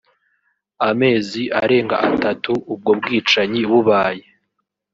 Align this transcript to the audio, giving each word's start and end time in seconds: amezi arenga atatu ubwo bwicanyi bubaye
amezi 0.89 1.43
arenga 1.61 1.95
atatu 2.09 2.51
ubwo 2.73 2.91
bwicanyi 2.99 3.61
bubaye 3.69 4.25